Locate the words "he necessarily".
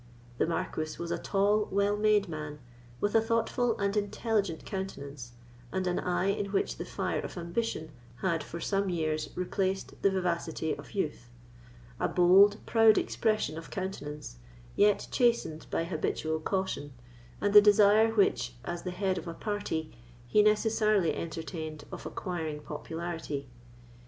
20.27-21.13